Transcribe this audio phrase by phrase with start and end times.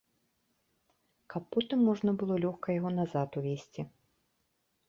[1.33, 3.81] Каб потым можна было лёгка яго назад увезці.